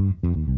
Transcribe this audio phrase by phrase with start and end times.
[0.00, 0.57] Mm-hmm.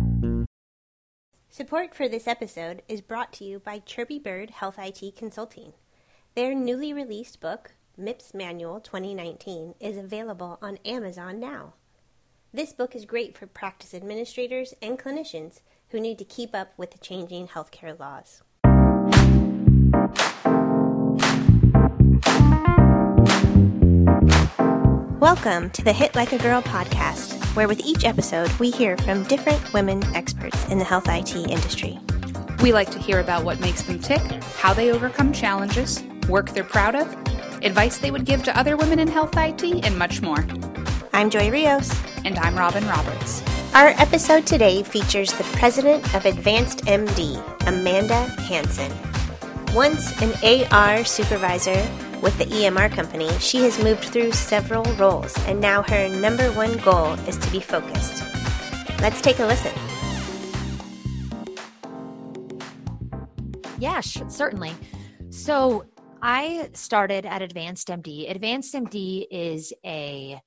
[1.61, 5.73] Support for this episode is brought to you by Chirpy Bird Health IT Consulting.
[6.33, 11.73] Their newly released book, MIPS Manual 2019, is available on Amazon now.
[12.51, 16.93] This book is great for practice administrators and clinicians who need to keep up with
[16.93, 18.41] the changing healthcare laws.
[25.19, 29.23] Welcome to the Hit Like a Girl podcast where with each episode we hear from
[29.23, 31.99] different women experts in the health IT industry.
[32.61, 34.21] We like to hear about what makes them tick,
[34.57, 37.07] how they overcome challenges, work they're proud of,
[37.63, 40.45] advice they would give to other women in health IT, and much more.
[41.13, 41.91] I'm Joy Rios.
[42.23, 43.43] And I'm Robin Roberts.
[43.73, 48.91] Our episode today features the president of Advanced MD, Amanda Hanson.
[49.73, 50.33] Once an
[50.71, 51.81] AR supervisor
[52.21, 56.77] with the EMR company, she has moved through several roles, and now her number one
[56.77, 58.23] goal is to be focused.
[59.01, 59.71] Let's take a listen.
[63.79, 64.73] Yeah, certainly.
[65.29, 65.85] So
[66.21, 68.29] I started at Advanced MD.
[68.29, 70.39] Advanced MD is a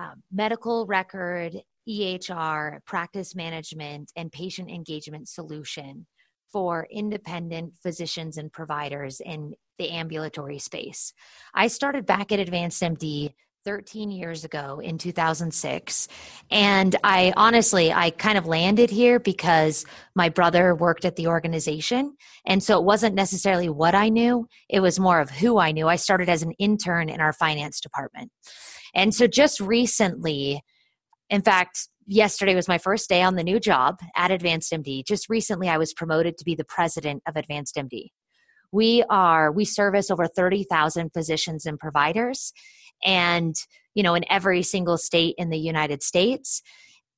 [0.00, 6.06] uh, medical record, EHR, practice management, and patient engagement solution
[6.52, 11.12] for independent physicians and providers in the ambulatory space.
[11.54, 13.32] I started back at Advanced MD
[13.64, 16.08] 13 years ago in 2006
[16.50, 22.16] and i honestly i kind of landed here because my brother worked at the organization
[22.46, 25.88] and so it wasn't necessarily what i knew it was more of who i knew
[25.88, 28.30] i started as an intern in our finance department
[28.94, 30.62] and so just recently
[31.28, 35.06] in fact yesterday was my first day on the new job at Advanced MD.
[35.06, 38.08] Just recently, I was promoted to be the president of Advanced MD.
[38.72, 42.52] We are, we service over 30,000 physicians and providers,
[43.04, 43.54] and,
[43.94, 46.62] you know, in every single state in the United States.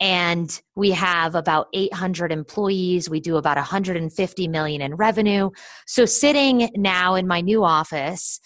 [0.00, 3.10] And we have about 800 employees.
[3.10, 5.50] We do about 150 million in revenue.
[5.86, 8.40] So, sitting now in my new office,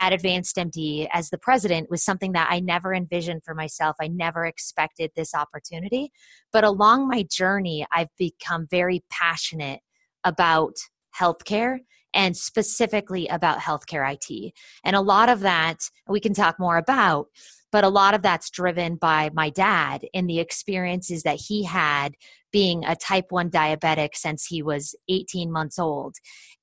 [0.00, 3.96] at Advanced MD as the president was something that I never envisioned for myself.
[4.00, 6.10] I never expected this opportunity.
[6.52, 9.80] But along my journey, I've become very passionate
[10.24, 10.76] about
[11.18, 11.78] healthcare
[12.14, 14.52] and specifically about healthcare IT.
[14.84, 17.26] And a lot of that we can talk more about,
[17.72, 22.14] but a lot of that's driven by my dad and the experiences that he had
[22.52, 26.14] being a type 1 diabetic since he was 18 months old.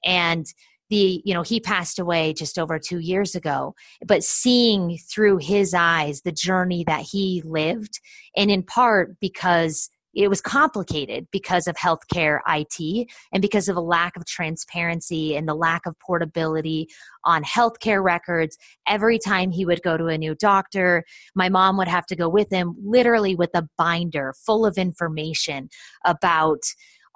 [0.05, 0.45] And
[0.91, 3.73] the you know he passed away just over two years ago
[4.05, 7.99] but seeing through his eyes the journey that he lived
[8.37, 13.81] and in part because it was complicated because of healthcare IT and because of a
[13.81, 16.87] lack of transparency and the lack of portability
[17.23, 18.57] on healthcare records.
[18.85, 22.27] Every time he would go to a new doctor, my mom would have to go
[22.27, 25.69] with him, literally with a binder full of information
[26.05, 26.59] about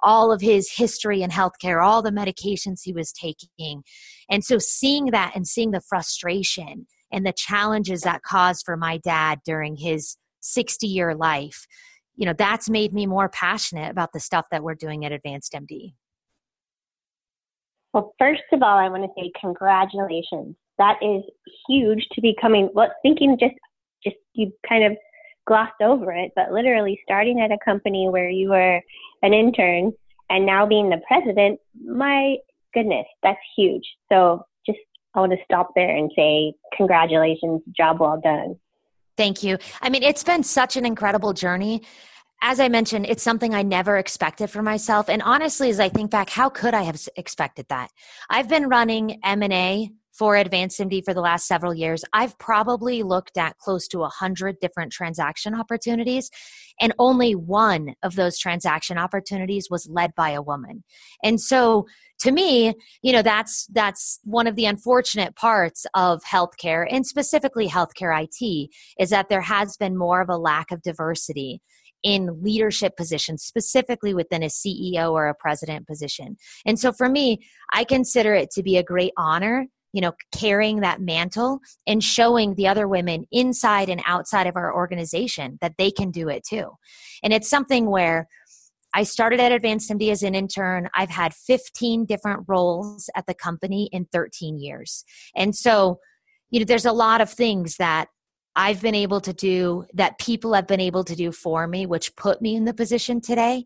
[0.02, 3.82] all of his history in healthcare, all the medications he was taking.
[4.30, 8.98] And so seeing that and seeing the frustration and the challenges that caused for my
[8.98, 11.66] dad during his 60 year life,
[12.14, 15.52] you know, that's made me more passionate about the stuff that we're doing at Advanced
[15.52, 15.94] MD.
[17.92, 20.56] Well, first of all, I want to say congratulations.
[20.78, 21.22] That is
[21.68, 22.68] huge to be coming.
[22.74, 23.54] Well, thinking just,
[24.04, 24.96] just you kind of
[25.46, 28.80] glossed over it, but literally starting at a company where you were
[29.22, 29.92] an intern
[30.28, 32.36] and now being the president, my
[32.74, 33.84] goodness, that's huge.
[34.10, 34.78] So just
[35.14, 38.56] I want to stop there and say congratulations, job well done.
[39.16, 39.56] Thank you.
[39.80, 41.82] I mean, it's been such an incredible journey.
[42.42, 45.08] as I mentioned, it's something I never expected for myself.
[45.08, 47.90] And honestly, as I think back, how could I have expected that?
[48.28, 52.04] I've been running M&A for Advanced MD for the last several years.
[52.12, 56.30] I've probably looked at close to 100 different transaction opportunities,
[56.80, 60.84] and only one of those transaction opportunities was led by a woman.
[61.22, 61.86] And so
[62.20, 67.68] to me, you know, that's that's one of the unfortunate parts of healthcare and specifically
[67.68, 71.60] healthcare IT is that there has been more of a lack of diversity
[72.02, 76.36] in leadership positions, specifically within a CEO or a president position.
[76.64, 77.40] And so for me,
[77.72, 79.66] I consider it to be a great honor
[79.96, 84.74] you know carrying that mantle and showing the other women inside and outside of our
[84.74, 86.70] organization that they can do it too
[87.22, 88.28] and it's something where
[88.94, 90.88] I started at Advanced MD as an intern.
[90.94, 95.04] I've had 15 different roles at the company in 13 years.
[95.34, 96.00] And so,
[96.48, 98.08] you know, there's a lot of things that
[98.54, 102.16] I've been able to do that people have been able to do for me, which
[102.16, 103.64] put me in the position today.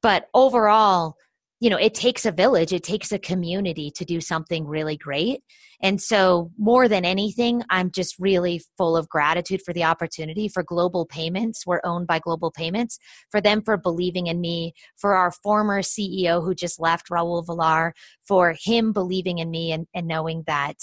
[0.00, 1.16] But overall,
[1.62, 5.44] you know, it takes a village, it takes a community to do something really great.
[5.80, 10.64] And so, more than anything, I'm just really full of gratitude for the opportunity for
[10.64, 11.64] Global Payments.
[11.64, 12.98] We're owned by Global Payments,
[13.30, 17.94] for them for believing in me, for our former CEO who just left, Raul Villar,
[18.26, 20.78] for him believing in me and, and knowing that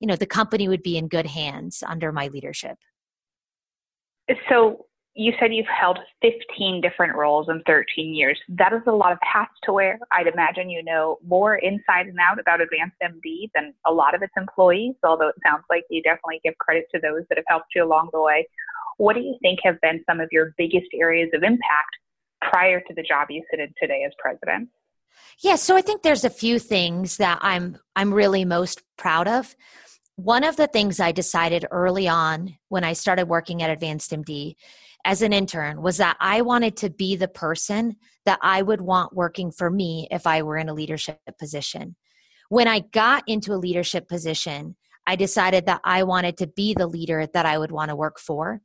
[0.00, 2.76] you know the company would be in good hands under my leadership
[4.48, 8.38] so you said you've held 15 different roles in 13 years.
[8.48, 9.98] That is a lot of hats to wear.
[10.10, 14.22] I'd imagine you know more inside and out about advanced md than a lot of
[14.22, 17.68] its employees although it sounds like you definitely give credit to those that have helped
[17.74, 18.46] you along the way.
[18.96, 21.96] What do you think have been some of your biggest areas of impact
[22.42, 24.68] prior to the job you sit in today as president?
[25.40, 29.54] Yeah so i think there's a few things that i'm i'm really most proud of.
[30.16, 34.54] One of the things I decided early on when I started working at Advanced MD
[35.04, 39.14] as an intern was that I wanted to be the person that I would want
[39.14, 41.96] working for me if I were in a leadership position.
[42.48, 46.86] When I got into a leadership position, I decided that I wanted to be the
[46.86, 48.60] leader that I would want to work for.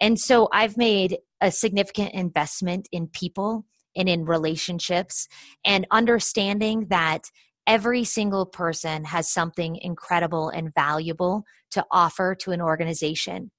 [0.00, 3.64] And so I've made a significant investment in people
[3.96, 5.28] and in relationships
[5.64, 7.24] and understanding that
[7.66, 13.50] every single person has something incredible and valuable to offer to an organization.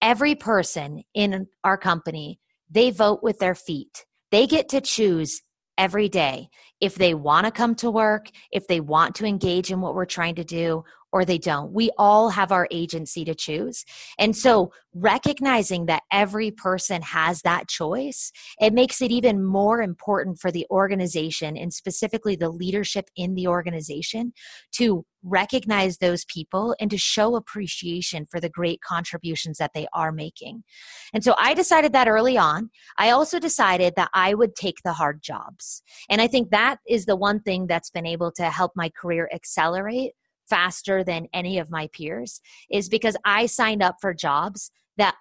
[0.00, 2.40] Every person in our company,
[2.70, 4.04] they vote with their feet.
[4.30, 5.42] They get to choose
[5.76, 6.50] every day
[6.80, 10.04] if they want to come to work, if they want to engage in what we're
[10.04, 11.72] trying to do, or they don't.
[11.72, 13.84] We all have our agency to choose.
[14.18, 20.38] And so recognizing that every person has that choice, it makes it even more important
[20.38, 24.32] for the organization and specifically the leadership in the organization
[24.72, 30.12] to recognize those people and to show appreciation for the great contributions that they are
[30.12, 30.62] making.
[31.12, 32.70] And so I decided that early on.
[32.98, 35.82] I also decided that I would take the hard jobs.
[36.08, 39.28] And I think that is the one thing that's been able to help my career
[39.32, 40.12] accelerate
[40.48, 42.40] faster than any of my peers
[42.70, 45.16] is because I signed up for jobs that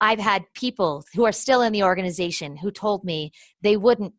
[0.00, 3.32] I've had people who are still in the organization who told me
[3.62, 4.14] they wouldn't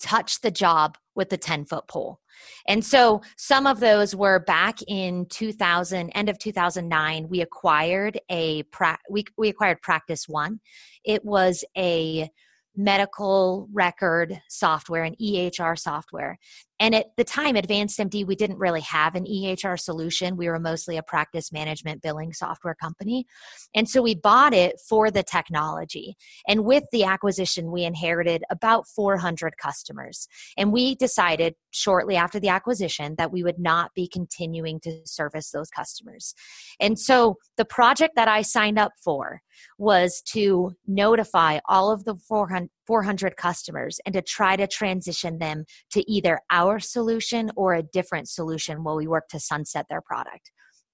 [0.00, 2.18] touch the job with the 10 foot pole.
[2.66, 8.64] And so some of those were back in 2000, end of 2009, we acquired a,
[9.08, 10.60] we, we acquired Practice One.
[11.04, 12.30] It was a
[12.76, 16.38] medical record software and EHR software.
[16.80, 20.36] And at the time, Advanced MD, we didn't really have an EHR solution.
[20.36, 23.26] We were mostly a practice management billing software company.
[23.72, 26.16] And so we bought it for the technology.
[26.48, 30.26] And with the acquisition, we inherited about 400 customers.
[30.56, 35.50] And we decided shortly after the acquisition that we would not be continuing to service
[35.52, 36.34] those customers.
[36.80, 39.40] And so the project that I signed up for
[39.78, 45.64] was to notify all of the 400 400 customers and to try to transition them
[45.92, 50.50] to either our solution or a different solution while we work to sunset their product.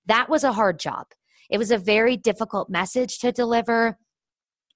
[0.06, 1.06] That was a hard job.
[1.50, 3.98] It was a very difficult message to deliver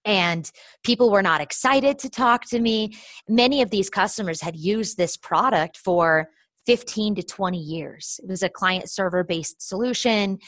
[0.04, 0.50] and
[0.82, 2.96] people were not excited to talk to me.
[3.28, 6.28] Many of these customers had used this product for
[6.66, 8.20] 15 to 20 years.
[8.22, 10.38] It was a client server based solution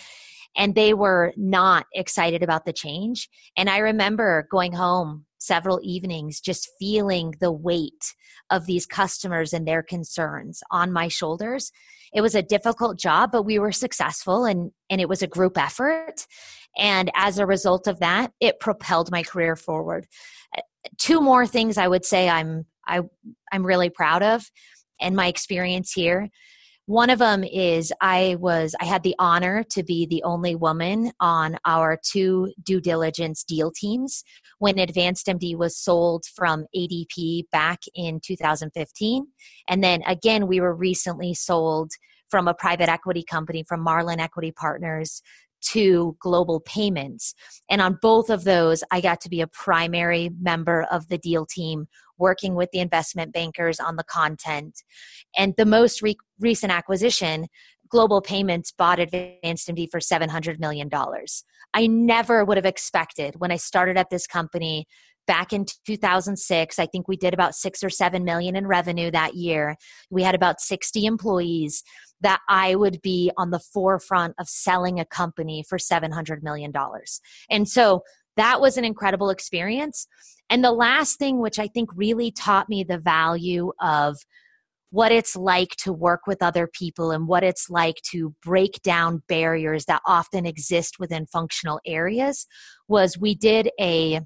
[0.57, 3.29] and they were not excited about the change.
[3.57, 8.15] And I remember going home several evenings just feeling the weight
[8.51, 11.71] of these customers and their concerns on my shoulders.
[12.15, 15.59] It was a difficult job, but we were successful and, and it was a group
[15.59, 16.27] effort.
[16.77, 20.07] And as a result of that, it propelled my career forward.
[20.57, 20.63] Uh,
[20.99, 23.01] two more things I would say I'm I,
[23.51, 24.51] I'm really proud of
[25.01, 26.29] and my experience here
[26.87, 31.13] One of them is I was I had the honor to be the only woman
[31.19, 34.23] on our two due diligence deal teams.
[34.59, 39.27] When Advanced MD was sold from ADP back in 2015
[39.69, 41.93] and then again we were recently sold
[42.29, 45.23] from a private equity company from Marlin Equity Partners
[45.73, 47.35] to global payments.
[47.71, 51.47] And on both of those, I got to be a primary member of the deal
[51.47, 51.87] team,
[52.19, 54.83] working with the investment bankers on the content.
[55.37, 57.47] And the most re- recent acquisition,
[57.89, 60.89] Global Payments bought Advanced MD for $700 million.
[61.75, 64.87] I never would have expected when I started at this company
[65.27, 69.35] back in 2006 i think we did about 6 or 7 million in revenue that
[69.35, 69.77] year
[70.11, 71.83] we had about 60 employees
[72.25, 76.73] that I would be on the forefront of selling a company for $700 million.
[77.51, 78.03] And so
[78.37, 80.09] that was an incredible experience.
[80.49, 84.17] And the last thing, which I think really taught me the value of
[84.91, 89.23] what it's like to work with other people and what it's like to break down
[89.29, 92.47] barriers that often exist within functional areas
[92.89, 94.21] was we did a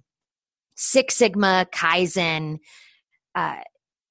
[0.76, 2.58] Six Sigma Kaizen
[3.34, 3.56] uh,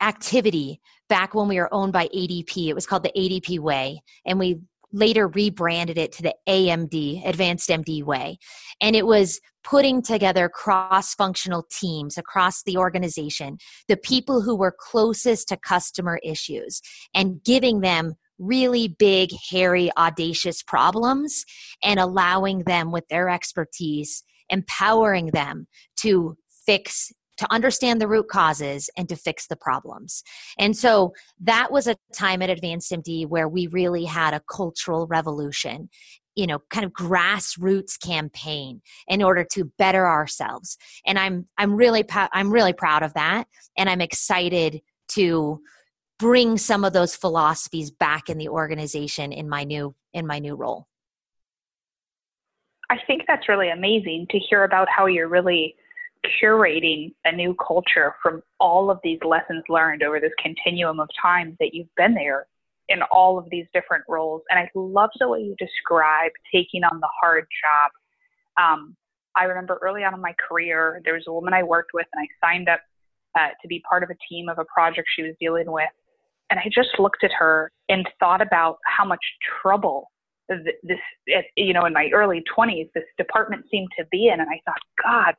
[0.02, 2.68] activity back when we were owned by ADP.
[2.68, 4.60] It was called the ADP Way, and we
[4.94, 8.38] later rebranded it to the AMD, Advanced MD Way.
[8.82, 14.76] And it was putting together cross functional teams across the organization, the people who were
[14.78, 16.82] closest to customer issues,
[17.14, 21.44] and giving them really big, hairy, audacious problems
[21.84, 28.90] and allowing them with their expertise, empowering them to fix to understand the root causes
[28.98, 30.24] and to fix the problems.
[30.58, 35.08] And so that was a time at Advanced MD where we really had a cultural
[35.08, 35.90] revolution
[36.36, 40.78] you know kind of grassroots campaign in order to better ourselves.
[41.06, 43.48] And i'm i'm really i'm really proud of that.
[43.76, 45.60] And i'm excited to
[46.20, 50.56] bring some of those philosophies back in the organization in my new in my new
[50.56, 50.88] role.
[52.90, 55.76] I think that's really amazing to hear about how you're really
[56.42, 61.56] curating a new culture from all of these lessons learned over this continuum of time
[61.60, 62.48] that you've been there
[62.90, 64.42] in all of these different roles.
[64.50, 67.92] And I love the way you describe taking on the hard job.
[68.64, 68.96] Um,
[69.36, 72.24] I remember early on in my career, there was a woman I worked with, and
[72.24, 72.82] I signed up
[73.38, 75.90] uh, to be part of a team of a project she was dealing with.
[76.50, 79.20] And I just looked at her and thought about how much
[79.62, 80.10] trouble
[80.50, 80.98] this,
[81.56, 84.40] you know, in my early 20s, this department seemed to be in.
[84.40, 85.36] And I thought, God,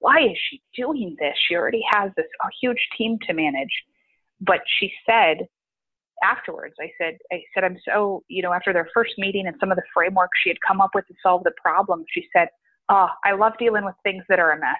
[0.00, 1.34] why is she doing this?
[1.46, 3.84] She already has this a huge team to manage.
[4.40, 5.46] But she said
[6.22, 9.70] afterwards, I said, I said, I'm so, you know, after their first meeting and some
[9.70, 12.48] of the framework she had come up with to solve the problem, she said,
[12.88, 14.76] Oh, I love dealing with things that are a mess,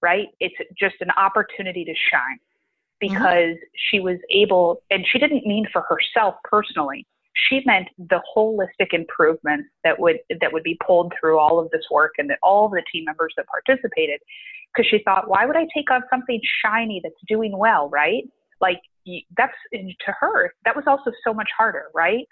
[0.00, 0.28] right?
[0.40, 2.38] It's just an opportunity to shine
[3.02, 3.14] mm-hmm.
[3.14, 3.76] because mm-hmm.
[3.90, 9.68] she was able, and she didn't mean for herself personally she meant the holistic improvements
[9.84, 12.72] that would that would be pulled through all of this work and that all of
[12.72, 14.20] the team members that participated
[14.74, 18.24] because she thought why would i take on something shiny that's doing well right?
[18.60, 18.80] Like
[19.36, 22.26] that's to her that was also so much harder right?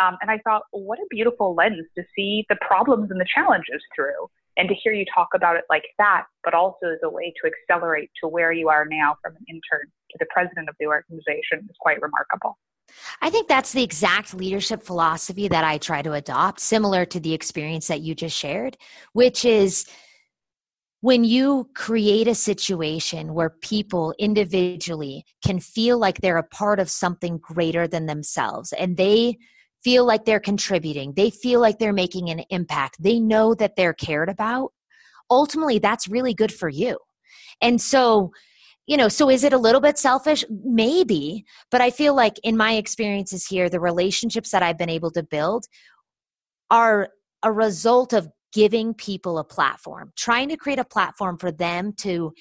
[0.00, 3.82] Um, and i thought what a beautiful lens to see the problems and the challenges
[3.94, 7.32] through and to hear you talk about it like that but also as a way
[7.42, 10.86] to accelerate to where you are now from an intern to the president of the
[10.86, 12.56] organization is quite remarkable
[13.20, 17.34] I think that's the exact leadership philosophy that I try to adopt, similar to the
[17.34, 18.76] experience that you just shared,
[19.12, 19.86] which is
[21.02, 26.90] when you create a situation where people individually can feel like they're a part of
[26.90, 29.38] something greater than themselves and they
[29.82, 33.94] feel like they're contributing, they feel like they're making an impact, they know that they're
[33.94, 34.72] cared about,
[35.30, 36.98] ultimately that's really good for you.
[37.62, 38.32] And so,
[38.90, 40.44] you know, so is it a little bit selfish?
[40.50, 45.12] Maybe, but I feel like in my experiences here, the relationships that I've been able
[45.12, 45.66] to build
[46.72, 47.10] are
[47.44, 52.32] a result of giving people a platform, trying to create a platform for them to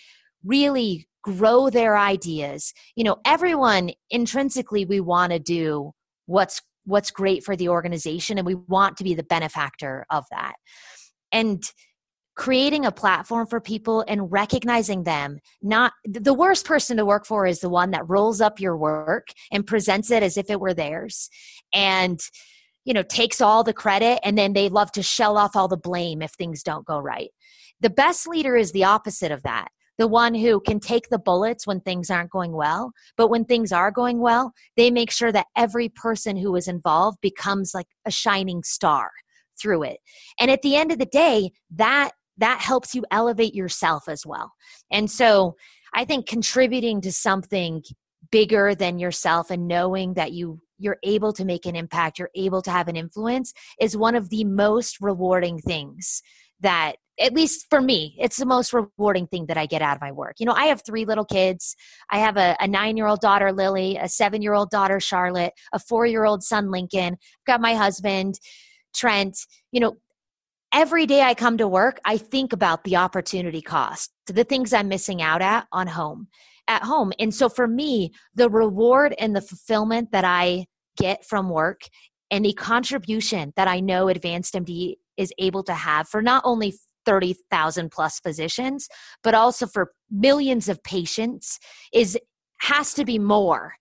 [0.43, 2.73] really grow their ideas.
[2.95, 5.91] You know, everyone intrinsically we want to do
[6.25, 10.55] what's what's great for the organization and we want to be the benefactor of that.
[11.31, 11.61] And
[12.39, 17.45] creating a platform for people and recognizing them not the worst person to work for
[17.45, 20.73] is the one that rolls up your work and presents it as if it were
[20.73, 21.29] theirs
[21.73, 22.21] and
[22.85, 25.75] you know takes all the credit and then they love to shell off all the
[25.75, 27.31] blame if things don't go right.
[27.81, 29.67] The best leader is the opposite of that
[29.97, 33.73] the one who can take the bullets when things aren't going well but when things
[33.73, 38.11] are going well they make sure that every person who is involved becomes like a
[38.11, 39.11] shining star
[39.59, 39.99] through it.
[40.39, 44.53] And at the end of the day that that helps you elevate yourself as well.
[44.91, 45.55] And so
[45.93, 47.83] I think contributing to something
[48.31, 52.61] bigger than yourself and knowing that you you're able to make an impact, you're able
[52.61, 56.21] to have an influence is one of the most rewarding things
[56.61, 60.01] that at least for me, it's the most rewarding thing that I get out of
[60.01, 60.35] my work.
[60.39, 61.75] You know, I have three little kids.
[62.09, 65.51] I have a, a nine year old daughter, Lily, a seven year old daughter, Charlotte,
[65.73, 67.13] a four year old son, Lincoln.
[67.15, 68.39] I've got my husband,
[68.95, 69.37] Trent.
[69.73, 69.97] You know,
[70.73, 74.87] every day I come to work, I think about the opportunity cost, the things I'm
[74.87, 76.27] missing out at on home,
[76.67, 77.11] at home.
[77.19, 80.65] And so for me, the reward and the fulfillment that I
[80.97, 81.81] get from work
[82.31, 86.75] and the contribution that I know Advanced MD is able to have for not only
[87.05, 88.87] 30,000 plus physicians,
[89.23, 91.59] but also for millions of patients
[91.93, 92.17] is
[92.61, 93.73] has to be more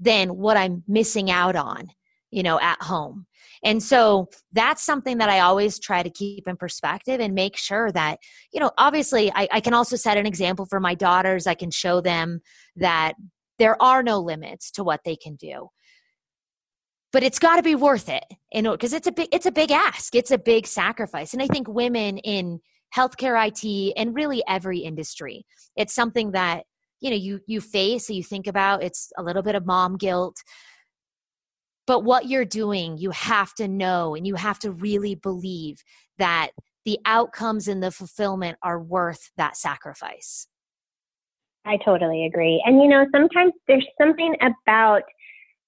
[0.00, 1.90] than what I'm missing out on,
[2.30, 3.26] you know, at home.
[3.64, 7.92] And so that's something that I always try to keep in perspective and make sure
[7.92, 8.18] that,
[8.52, 11.46] you know, obviously I, I can also set an example for my daughters.
[11.46, 12.40] I can show them
[12.76, 13.14] that
[13.58, 15.68] there are no limits to what they can do.
[17.12, 19.52] But it's got to be worth it you know because it's a big it's a
[19.52, 20.14] big ask.
[20.14, 21.32] It's a big sacrifice.
[21.32, 22.60] And i think women in
[22.96, 26.64] healthcare it and really every industry it's something that
[27.00, 28.82] you know you you face you think about.
[28.82, 30.36] It's a little bit of mom guilt
[31.86, 35.82] but what you're doing you have to know and you have to really believe
[36.18, 36.50] that
[36.84, 40.48] the outcomes and the fulfillment are worth that sacrifice.
[41.64, 42.62] I totally agree.
[42.66, 45.02] And you know sometimes there's something about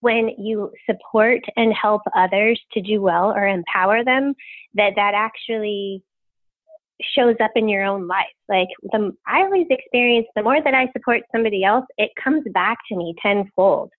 [0.00, 4.34] when you support and help others to do well or empower them
[4.74, 6.02] that that actually
[7.16, 8.26] shows up in your own life.
[8.48, 12.78] Like the i always experience the more that i support somebody else it comes back
[12.88, 13.90] to me tenfold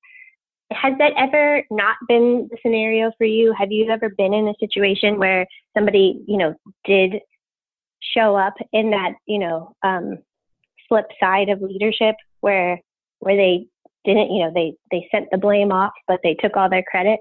[0.72, 3.54] has that ever not been the scenario for you?
[3.58, 5.46] Have you ever been in a situation where
[5.76, 6.56] somebody you know
[6.86, 7.22] did
[8.02, 10.18] show up in that you know um,
[10.88, 12.82] flip side of leadership where
[13.20, 13.68] where they
[14.06, 17.20] didn't you know they they sent the blame off but they took all their credit?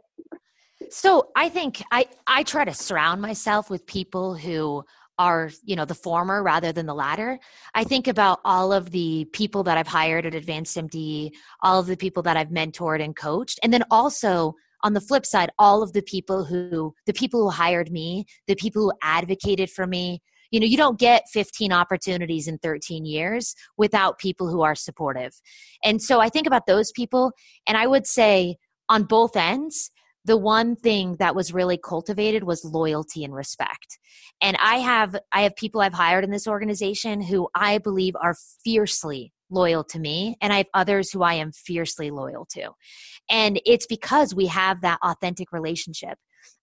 [0.90, 4.84] So i think i i try to surround myself with people who
[5.18, 7.38] are you know the former rather than the latter.
[7.74, 11.30] I think about all of the people that i've hired at advanced md
[11.62, 15.24] all of the people that i've mentored and coached and then also on the flip
[15.24, 19.70] side all of the people who the people who hired me the people who advocated
[19.70, 20.20] for me.
[20.50, 25.32] You know you don't get 15 opportunities in 13 years without people who are supportive.
[25.82, 27.32] And so i think about those people
[27.66, 28.56] and i would say
[28.88, 29.90] on both ends
[30.24, 33.98] the one thing that was really cultivated was loyalty and respect.
[34.40, 38.36] And i have i have people i've hired in this organization who i believe are
[38.64, 42.70] fiercely loyal to me and i have others who i am fiercely loyal to.
[43.30, 46.18] And it's because we have that authentic relationship.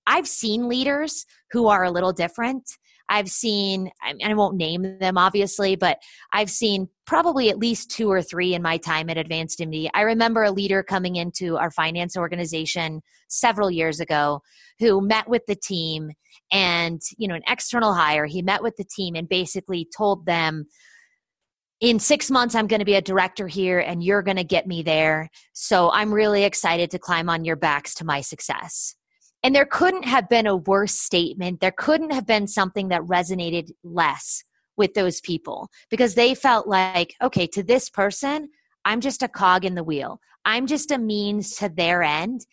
[0.06, 2.63] I've seen leaders who are a little different
[3.12, 6.00] I've seen, I won't name them obviously, but
[6.32, 9.89] I've seen probably at least two or three in my time at Advanced MD.
[9.93, 14.41] I remember a leader coming into our finance organization several years ago
[14.80, 16.12] who met with the team
[16.54, 18.26] and, you know, an external hire.
[18.26, 20.67] He met with the team and basically told them,
[21.82, 24.67] in six months, I'm going to be a director here and you're going to get
[24.67, 25.30] me there.
[25.52, 28.95] So I'm really excited to climb on your backs to my success.
[29.43, 31.62] And there couldn't have been a worse statement.
[31.62, 34.43] There couldn't have been something that resonated less
[34.77, 38.49] with those people because they felt like, okay, to this person,
[38.86, 40.19] I'm just a cog in the wheel.
[40.45, 42.45] I'm just a means to their end.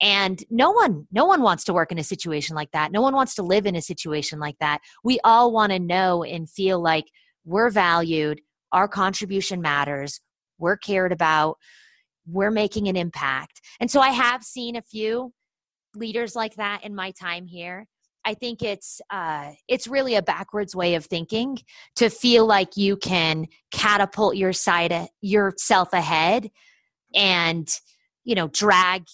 [0.00, 2.90] And no one, no one wants to work in a situation like that.
[2.90, 4.80] No one wants to live in a situation like that.
[5.04, 7.06] We all want to know and feel like
[7.44, 8.40] we're valued,
[8.72, 10.20] our contribution matters,
[10.58, 11.58] we're cared about,
[12.26, 13.60] we're making an impact.
[13.80, 15.32] And so I have seen a few
[15.94, 17.86] leaders like that in my time here.
[18.24, 21.58] I think it's uh, it's really a backwards way of thinking
[21.96, 26.50] to feel like you can catapult your side yourself ahead
[27.14, 27.68] and
[28.24, 29.04] you know drag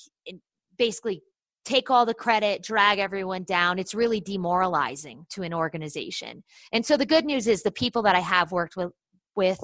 [0.76, 1.22] basically
[1.64, 6.96] take all the credit drag everyone down it's really demoralizing to an organization and so
[6.96, 8.92] the good news is the people that i have worked with
[9.34, 9.60] with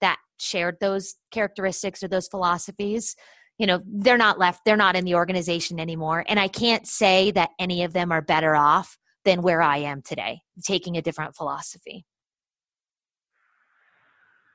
[0.00, 3.14] that shared those characteristics or those philosophies
[3.58, 6.24] you know they're not left they're not in the organization anymore.
[6.28, 10.02] And i can't say that any of them are better off than where i am
[10.02, 12.04] today taking a different philosophy.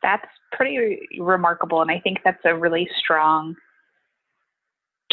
[0.02, 1.82] That's pretty remarkable.
[1.82, 3.56] And i think that's a really strong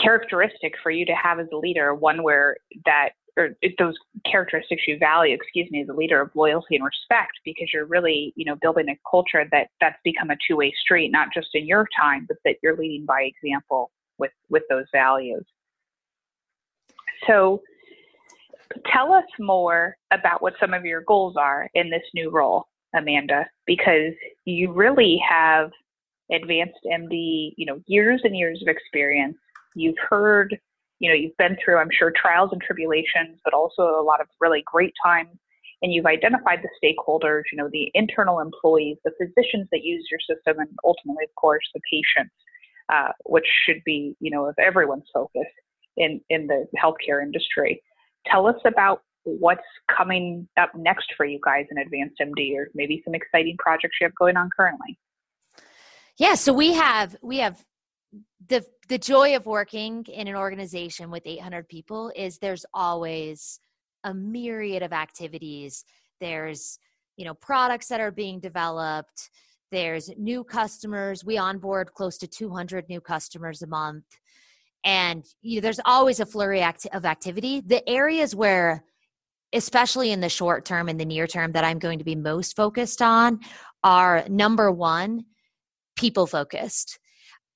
[0.03, 3.94] characteristic for you to have as a leader one where that or those
[4.31, 8.33] characteristics you value, excuse me, as a leader of loyalty and respect, because you're really,
[8.37, 11.87] you know, building a culture that that's become a two-way street, not just in your
[11.98, 15.44] time, but that you're leading by example with with those values.
[17.27, 17.62] So,
[18.92, 23.46] tell us more about what some of your goals are in this new role, Amanda,
[23.66, 24.12] because
[24.44, 25.70] you really have
[26.33, 29.37] advanced MD, you know, years and years of experience.
[29.74, 30.59] You've heard
[30.98, 34.26] you know, you've been through, I'm sure, trials and tribulations, but also a lot of
[34.40, 35.30] really great times.
[35.80, 40.18] And you've identified the stakeholders, you know, the internal employees, the physicians that use your
[40.20, 42.34] system, and ultimately, of course, the patients,
[42.92, 45.46] uh, which should be, you know, of everyone's focus
[45.96, 47.80] in, in the healthcare industry.
[48.26, 49.61] Tell us about what's
[49.96, 54.06] coming up next for you guys in Advanced MD, or maybe some exciting projects you
[54.06, 54.98] have going on currently.
[56.18, 57.64] Yeah, so we have we have
[58.49, 63.61] the the joy of working in an organization with 800 people is there's always
[64.05, 65.85] a myriad of activities.
[66.21, 66.79] There's
[67.16, 69.31] you know products that are being developed.
[69.71, 71.25] There's new customers.
[71.25, 74.05] We onboard close to 200 new customers a month.
[74.85, 77.61] And you know, there's always a flurry act- of activity.
[77.61, 78.85] The areas where
[79.55, 82.55] especially in the short term and the near term that i'm going to be most
[82.55, 83.40] focused on
[83.83, 85.25] are number one
[85.97, 86.99] people focused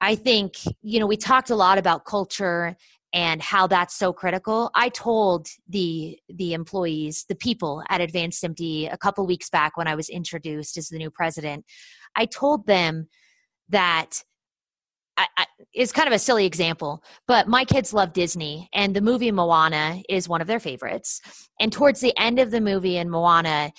[0.03, 2.77] I think, you know, we talked a lot about culture
[3.13, 4.71] and how that's so critical.
[4.75, 9.87] I told the the employees, the people at Advanced MD a couple weeks back when
[9.87, 11.65] I was introduced as the new president,
[12.17, 13.07] I told them
[13.69, 14.25] that
[15.17, 19.01] I, I, it's kind of a silly example, but my kids love Disney, and the
[19.03, 21.21] movie Moana is one of their favorites.
[21.61, 23.73] And towards the end of the movie in Moana,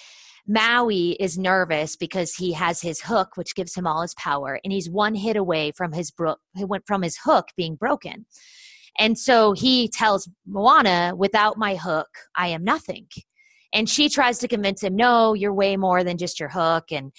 [0.47, 4.73] Maui is nervous because he has his hook, which gives him all his power, and
[4.73, 8.25] he's one hit away from his bro- he went from his hook being broken.
[8.99, 13.07] And so he tells Moana, "Without my hook, I am nothing."
[13.73, 17.11] And she tries to convince him, "No, you're way more than just your hook." And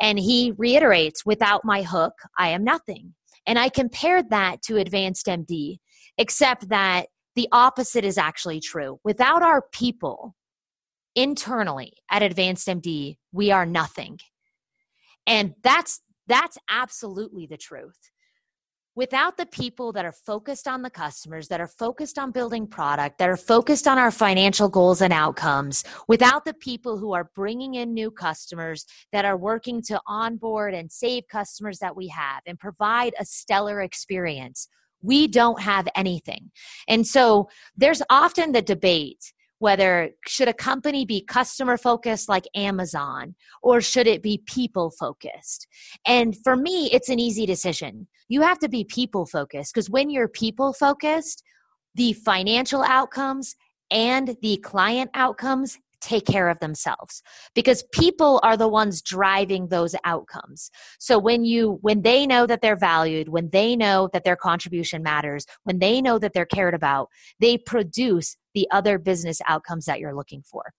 [0.00, 3.14] and he reiterates, "Without my hook, I am nothing."
[3.46, 5.78] And I compared that to Advanced MD,
[6.16, 8.98] except that the opposite is actually true.
[9.04, 10.34] Without our people,
[11.14, 14.18] internally at advanced md we are nothing.
[15.26, 17.98] And that's that's absolutely the truth.
[18.94, 23.16] Without the people that are focused on the customers that are focused on building product
[23.18, 27.74] that are focused on our financial goals and outcomes without the people who are bringing
[27.74, 32.58] in new customers that are working to onboard and save customers that we have and
[32.58, 34.68] provide a stellar experience
[35.02, 36.52] we don't have anything.
[36.86, 43.32] And so there's often the debate whether should a company be customer focused like Amazon
[43.62, 45.68] or should it be people focused?
[46.04, 48.08] And for me, it's an easy decision.
[48.28, 51.44] You have to be people focused because when you're people focused,
[51.94, 53.54] the financial outcomes
[53.88, 57.22] and the client outcomes take care of themselves
[57.54, 62.60] because people are the ones driving those outcomes so when you when they know that
[62.60, 66.74] they're valued when they know that their contribution matters when they know that they're cared
[66.74, 67.06] about
[67.38, 70.72] they produce the other business outcomes that you're looking for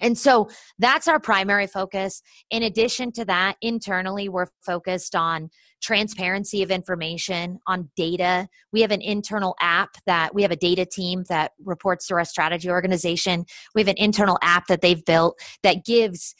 [0.00, 2.22] and so that's our primary focus.
[2.50, 5.50] In addition to that, internally, we're focused on
[5.82, 8.48] transparency of information, on data.
[8.72, 12.24] We have an internal app that we have a data team that reports to our
[12.24, 13.44] strategy organization.
[13.74, 16.34] We have an internal app that they've built that gives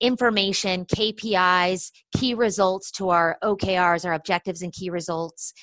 [0.00, 5.54] information, KPIs, key results to our OKRs, our objectives and key results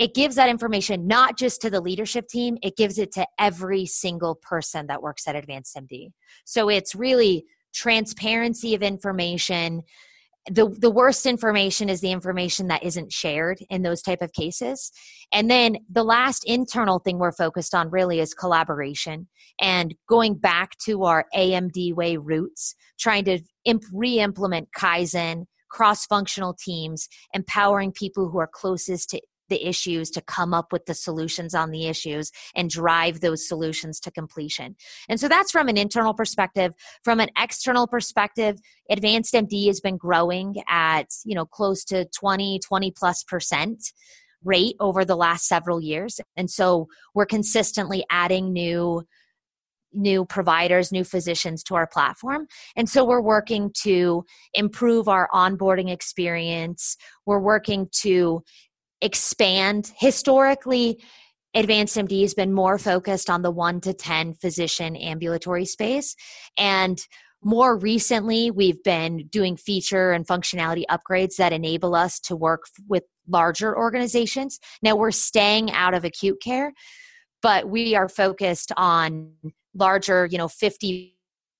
[0.00, 3.84] it gives that information not just to the leadership team, it gives it to every
[3.84, 6.08] single person that works at Advanced MD.
[6.46, 9.82] So it's really transparency of information.
[10.50, 14.90] The, the worst information is the information that isn't shared in those type of cases
[15.32, 19.28] and then the last internal thing we're focused on really is collaboration
[19.60, 27.06] and going back to our amd way roots trying to imp- re-implement kaizen cross-functional teams
[27.34, 31.70] empowering people who are closest to the issues to come up with the solutions on
[31.70, 34.76] the issues and drive those solutions to completion.
[35.08, 36.72] And so that's from an internal perspective.
[37.04, 38.58] From an external perspective,
[38.88, 43.92] Advanced MD has been growing at, you know, close to 20, 20 plus percent
[44.42, 46.18] rate over the last several years.
[46.36, 49.02] And so we're consistently adding new
[49.92, 52.46] new providers, new physicians to our platform.
[52.76, 56.96] And so we're working to improve our onboarding experience.
[57.26, 58.42] We're working to
[59.02, 59.92] expand.
[59.96, 60.98] Historically,
[61.54, 66.14] Advanced MD has been more focused on the one to 10 physician ambulatory space.
[66.56, 66.98] And
[67.42, 73.02] more recently, we've been doing feature and functionality upgrades that enable us to work with
[73.28, 74.60] larger organizations.
[74.82, 76.72] Now we're staying out of acute care,
[77.42, 79.32] but we are focused on
[79.74, 81.16] larger, you know, 50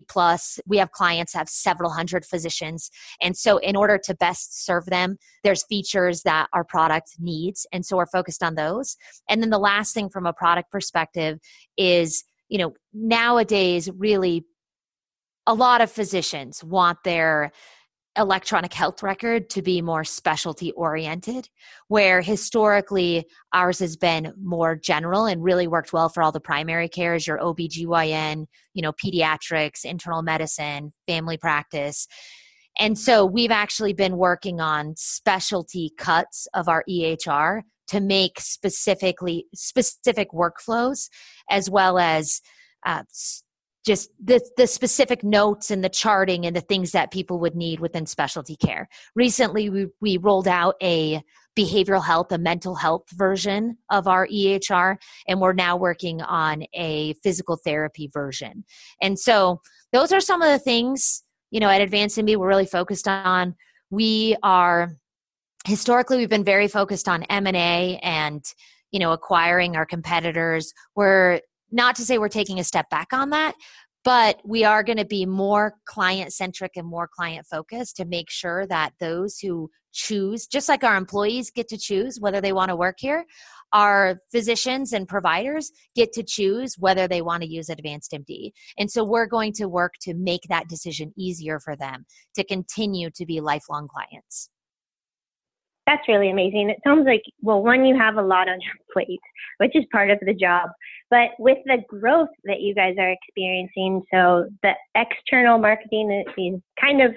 [0.08, 2.90] plus we have clients have several hundred physicians.
[3.20, 7.66] And so in order to best serve them there's features that our product needs.
[7.72, 8.96] And so we're focused on those.
[9.28, 11.38] And then the last thing from a product perspective
[11.76, 14.44] is you know nowadays really
[15.46, 17.50] a lot of physicians want their
[18.16, 21.48] electronic health record to be more specialty oriented
[21.88, 26.88] where historically ours has been more general and really worked well for all the primary
[26.88, 32.08] cares your OBGYN, you know, pediatrics, internal medicine, family practice.
[32.78, 39.46] And so we've actually been working on specialty cuts of our EHR to make specifically
[39.54, 41.08] specific workflows
[41.48, 42.40] as well as
[42.86, 43.02] uh,
[43.84, 47.80] just the, the specific notes and the charting and the things that people would need
[47.80, 48.88] within specialty care.
[49.14, 51.22] Recently, we, we rolled out a
[51.58, 57.14] behavioral health, a mental health version of our EHR, and we're now working on a
[57.22, 58.64] physical therapy version.
[59.00, 59.60] And so,
[59.92, 63.56] those are some of the things, you know, at Advanced MD we're really focused on.
[63.90, 64.92] We are
[65.66, 68.42] historically we've been very focused on M&A and
[68.92, 70.72] you know acquiring our competitors.
[70.94, 71.40] We're
[71.70, 73.54] not to say we're taking a step back on that,
[74.04, 78.30] but we are going to be more client centric and more client focused to make
[78.30, 82.70] sure that those who choose, just like our employees get to choose whether they want
[82.70, 83.24] to work here,
[83.72, 88.52] our physicians and providers get to choose whether they want to use Advanced MD.
[88.78, 92.04] And so we're going to work to make that decision easier for them
[92.34, 94.50] to continue to be lifelong clients.
[95.90, 96.70] That's really amazing.
[96.70, 99.20] It sounds like, well, one, you have a lot on your plate,
[99.58, 100.70] which is part of the job.
[101.10, 107.02] But with the growth that you guys are experiencing, so the external marketing is kind
[107.02, 107.12] of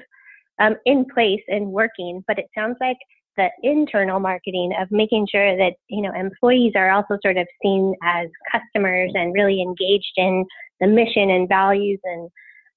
[0.60, 2.98] um, in place and working, but it sounds like
[3.38, 7.94] the internal marketing of making sure that you know employees are also sort of seen
[8.04, 10.46] as customers and really engaged in
[10.80, 12.30] the mission and values and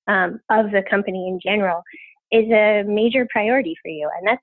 [0.08, 1.82] um, of the company in general
[2.32, 4.42] is a major priority for you, and that's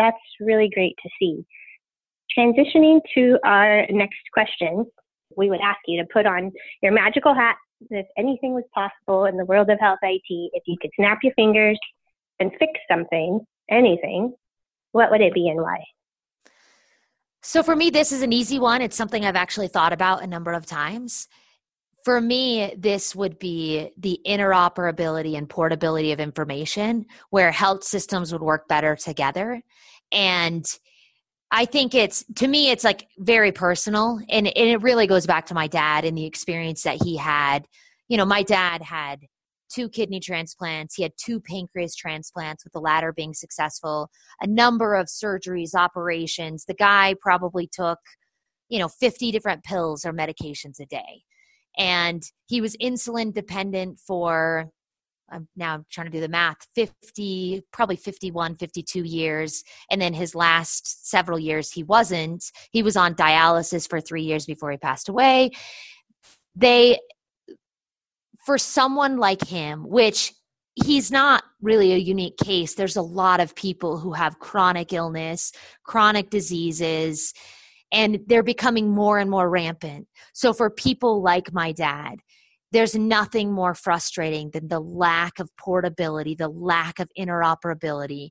[0.00, 1.44] that's really great to see.
[2.36, 4.86] Transitioning to our next question,
[5.36, 6.50] we would ask you to put on
[6.82, 7.56] your magical hat
[7.88, 11.32] if anything was possible in the world of health IT, if you could snap your
[11.34, 11.78] fingers
[12.38, 14.34] and fix something, anything,
[14.92, 15.78] what would it be and why?
[17.42, 18.82] So for me, this is an easy one.
[18.82, 21.26] It's something I've actually thought about a number of times.
[22.04, 28.42] For me, this would be the interoperability and portability of information where health systems would
[28.42, 29.62] work better together.
[30.12, 30.64] And
[31.50, 35.46] I think it's to me it's like very personal and, and it really goes back
[35.46, 37.66] to my dad and the experience that he had.
[38.08, 39.20] You know, my dad had
[39.72, 44.10] two kidney transplants, he had two pancreas transplants with the latter being successful,
[44.40, 46.64] a number of surgeries, operations.
[46.64, 47.98] The guy probably took,
[48.68, 51.22] you know, 50 different pills or medications a day.
[51.78, 54.70] And he was insulin dependent for
[55.32, 59.62] I'm now trying to do the math 50 probably 51 52 years.
[59.90, 62.44] And then his last several years he wasn't.
[62.72, 65.52] He was on dialysis for 3 years before he passed away.
[66.56, 66.98] They
[68.44, 70.32] for someone like him which
[70.74, 75.52] he's not really a unique case there's a lot of people who have chronic illness
[75.84, 77.34] chronic diseases
[77.92, 82.16] and they're becoming more and more rampant so for people like my dad
[82.72, 88.30] there's nothing more frustrating than the lack of portability, the lack of interoperability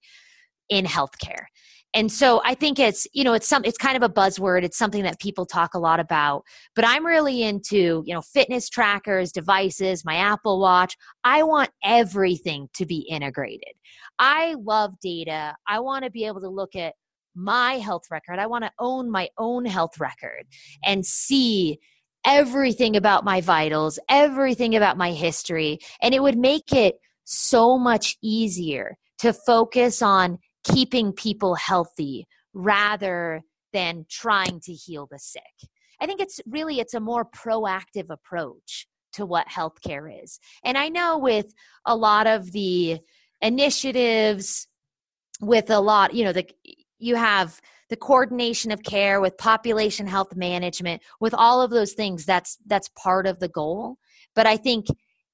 [0.69, 1.45] in healthcare.
[1.95, 4.63] And so I think it's, you know, it's some it's kind of a buzzword.
[4.63, 6.43] It's something that people talk a lot about.
[6.75, 10.95] But I'm really into, you know, fitness trackers, devices, my Apple Watch.
[11.23, 13.73] I want everything to be integrated.
[14.19, 15.55] I love data.
[15.67, 16.93] I want to be able to look at
[17.35, 18.39] my health record.
[18.39, 20.45] I want to own my own health record
[20.83, 21.79] and see
[22.25, 28.17] everything about my vitals, everything about my history, and it would make it so much
[28.21, 35.43] easier to focus on keeping people healthy rather than trying to heal the sick.
[36.01, 40.39] I think it's really it's a more proactive approach to what healthcare is.
[40.63, 41.53] And I know with
[41.85, 42.99] a lot of the
[43.41, 44.67] initiatives
[45.41, 46.47] with a lot, you know, the
[46.99, 47.59] you have
[47.89, 52.89] the coordination of care with population health management with all of those things that's that's
[52.89, 53.97] part of the goal.
[54.35, 54.87] But i think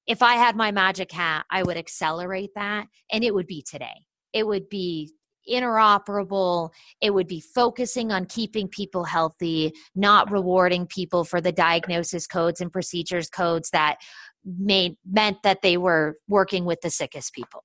[0.06, 4.06] if i had my magic hat i would accelerate that and it would be today.
[4.32, 5.12] It would be
[5.48, 6.70] interoperable.
[7.00, 12.60] It would be focusing on keeping people healthy not rewarding people for the diagnosis codes
[12.60, 13.98] and procedures codes that
[14.44, 17.62] made meant that they were working with the sickest people.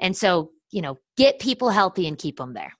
[0.00, 2.72] And so you know get people healthy and keep them there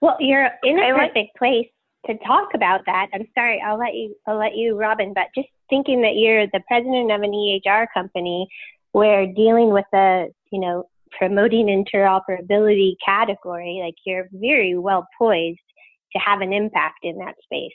[0.00, 1.68] well, you're in a perfect place
[2.06, 3.08] to talk about that.
[3.12, 6.62] I'm sorry, I'll let you I'll let you, Robin, but just thinking that you're the
[6.68, 8.46] president of an EHR company
[8.92, 10.84] where dealing with the, you know,
[11.18, 15.58] promoting interoperability category, like you're very well poised
[16.12, 17.72] to have an impact in that space.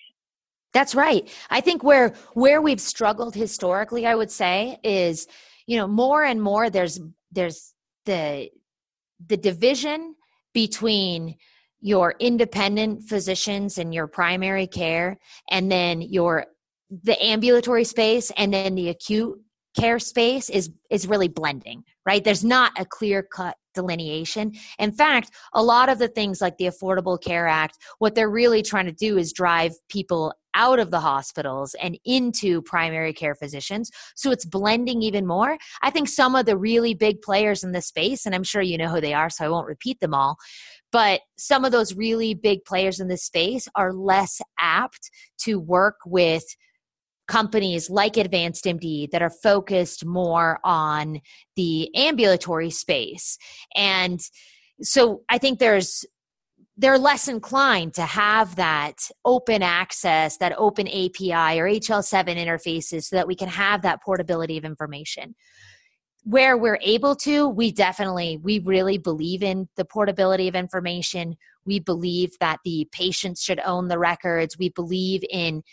[0.74, 1.28] That's right.
[1.50, 5.28] I think where where we've struggled historically, I would say, is
[5.68, 7.00] you know more and more there's
[7.32, 7.74] there's
[8.06, 8.50] the
[9.28, 10.16] the division
[10.54, 11.36] between
[11.82, 15.18] your independent physicians and your primary care
[15.50, 16.46] and then your
[17.04, 19.38] the ambulatory space and then the acute
[19.80, 22.24] care space is is really blending right?
[22.24, 24.52] There's not a clear cut delineation.
[24.80, 28.62] In fact a lot of the things like the affordable care act what they're really
[28.62, 33.90] trying to do is drive people out of the hospitals and into primary care physicians
[34.16, 35.58] so it's blending even more.
[35.82, 38.78] I think some of the really big players in this space and i'm sure you
[38.78, 40.38] know who they are so i won't repeat them all
[40.92, 45.98] but some of those really big players in this space are less apt to work
[46.06, 46.44] with
[47.28, 51.22] companies like Advanced MD that are focused more on
[51.56, 53.38] the ambulatory space.
[53.74, 54.20] And
[54.82, 56.06] so I think there's
[56.78, 63.18] they're less inclined to have that open access, that open API or HL7 interfaces so
[63.18, 65.36] that we can have that portability of information.
[66.24, 71.36] Where we're able to, we definitely, we really believe in the portability of information.
[71.66, 74.58] We believe that the patients should own the records.
[74.58, 75.64] We believe in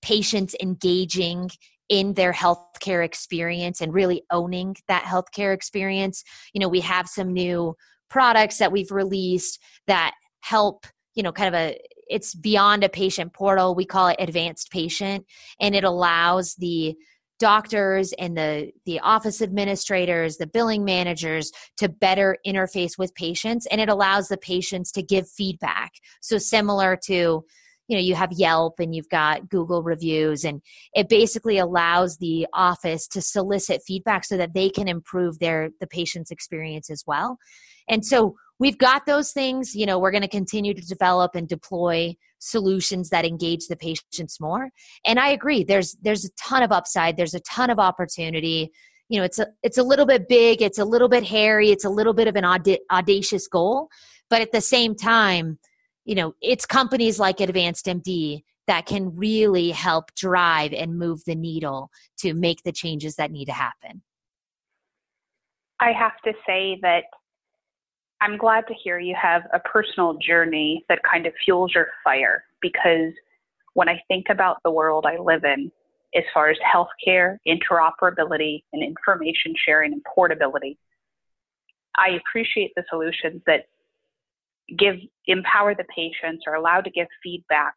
[0.00, 1.50] patients engaging
[1.88, 6.22] in their healthcare experience and really owning that healthcare experience.
[6.52, 7.74] You know, we have some new
[8.10, 13.34] products that we've released that help, you know, kind of a it's beyond a patient
[13.34, 13.74] portal.
[13.74, 15.26] We call it advanced patient
[15.60, 16.96] and it allows the
[17.38, 23.80] doctors and the the office administrators the billing managers to better interface with patients and
[23.80, 25.92] it allows the patients to give feedback.
[26.20, 27.44] So similar to
[27.88, 30.60] you know you have yelp and you've got google reviews and
[30.94, 35.86] it basically allows the office to solicit feedback so that they can improve their the
[35.86, 37.38] patient's experience as well.
[37.88, 39.74] And so we've got those things.
[39.74, 44.40] You know we're going to continue to develop and deploy solutions that engage the patients
[44.40, 44.70] more.
[45.04, 48.70] And i agree there's there's a ton of upside there's a ton of opportunity.
[49.08, 51.84] You know it's a it's a little bit big it's a little bit hairy it's
[51.84, 53.88] a little bit of an aud- audacious goal.
[54.30, 55.58] But at the same time
[56.04, 61.34] you know it's companies like advanced md that can really help drive and move the
[61.34, 64.02] needle to make the changes that need to happen.
[65.80, 67.04] I have to say that
[68.20, 72.44] i'm glad to hear you have a personal journey that kind of fuels your fire
[72.60, 73.12] because
[73.74, 75.70] when i think about the world i live in
[76.14, 80.78] as far as healthcare interoperability and information sharing and portability
[81.96, 83.64] i appreciate the solutions that
[84.76, 87.72] give empower the patients are allowed to give feedback.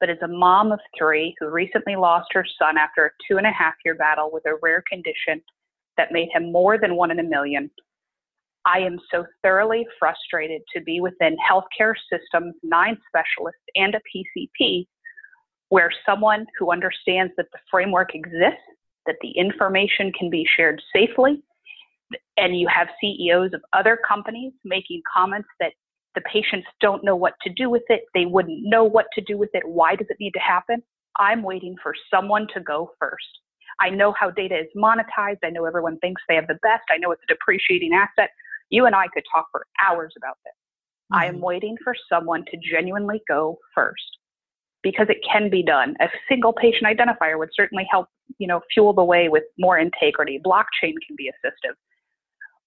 [0.00, 3.46] But as a mom of three who recently lost her son after a two and
[3.46, 5.42] a half year battle with a rare condition
[5.96, 7.70] that made him more than one in a million,
[8.66, 14.86] I am so thoroughly frustrated to be within healthcare systems, nine specialists, and a PCP,
[15.68, 18.60] where someone who understands that the framework exists,
[19.06, 21.42] that the information can be shared safely,
[22.36, 25.72] and you have CEOs of other companies making comments that
[26.16, 28.02] the patients don't know what to do with it.
[28.14, 29.62] They wouldn't know what to do with it.
[29.64, 30.82] Why does it need to happen?
[31.18, 33.24] I'm waiting for someone to go first.
[33.80, 35.38] I know how data is monetized.
[35.44, 36.84] I know everyone thinks they have the best.
[36.90, 38.30] I know it's a depreciating asset.
[38.70, 40.52] You and I could talk for hours about this.
[41.12, 41.22] Mm-hmm.
[41.22, 41.44] I am mm-hmm.
[41.44, 44.18] waiting for someone to genuinely go first
[44.82, 45.94] because it can be done.
[46.00, 48.06] A single patient identifier would certainly help,
[48.38, 50.40] you know, fuel the way with more integrity.
[50.44, 51.74] Blockchain can be assistive.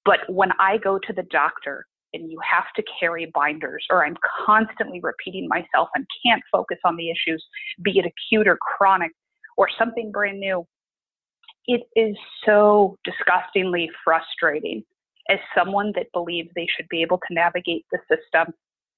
[0.05, 4.15] But when I go to the doctor and you have to carry binders, or I'm
[4.45, 7.45] constantly repeating myself and can't focus on the issues,
[7.83, 9.11] be it acute or chronic
[9.57, 10.65] or something brand new.
[11.67, 14.83] It is so disgustingly frustrating
[15.29, 18.53] as someone that believes they should be able to navigate the system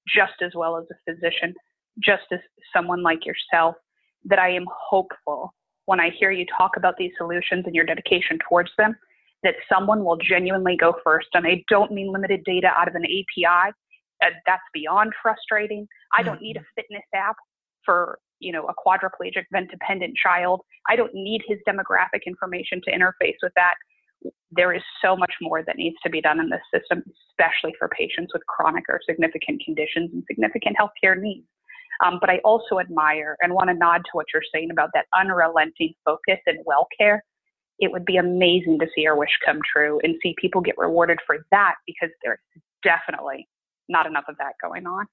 [0.08, 1.54] just as well as a physician,
[2.02, 2.40] just as
[2.74, 3.76] someone like yourself,
[4.24, 5.54] that I am hopeful
[5.86, 8.96] when I hear you talk about these solutions and your dedication towards them
[9.42, 11.28] that someone will genuinely go first.
[11.34, 13.72] And I don't mean limited data out of an API.
[14.22, 15.86] Uh, that's beyond frustrating.
[16.16, 16.66] I don't need a mm-hmm.
[16.76, 17.36] fitness app
[17.84, 20.60] for you know a quadriplegic vent dependent child.
[20.88, 23.74] I don't need his demographic information to interface with that.
[24.50, 27.88] There is so much more that needs to be done in this system, especially for
[27.88, 31.46] patients with chronic or significant conditions and significant healthcare needs.
[32.04, 35.06] Um, but I also admire and want to nod to what you're saying about that
[35.18, 37.22] unrelenting focus in well care
[37.82, 41.18] it would be amazing to see our wish come true and see people get rewarded
[41.26, 42.38] for that because there's
[42.84, 43.48] definitely
[43.88, 45.06] not enough of that going on.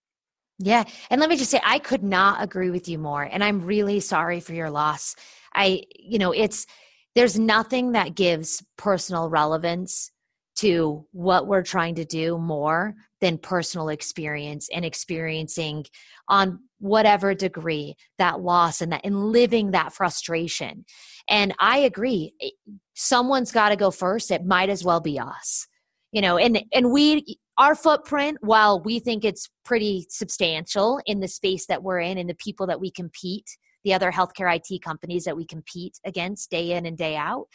[0.60, 0.84] Yeah.
[1.10, 3.24] And let me just say, I could not agree with you more.
[3.24, 5.16] And I'm really sorry for your loss.
[5.54, 6.68] I, you know, it's,
[7.16, 10.12] there's nothing that gives personal relevance
[10.58, 15.86] to what we're trying to do more than personal experience and experiencing
[16.28, 20.86] on whatever degree that loss and that and living that frustration.
[21.30, 22.50] And i agree eh,
[22.94, 24.32] someone's got to go first.
[24.32, 25.68] It might as well be us
[26.12, 31.28] you know and and we our footprint, while we think it's pretty substantial in the
[31.28, 35.24] space that we're in and the people that we compete, the other healthcare IT companies
[35.26, 37.48] that we compete against day in and day out,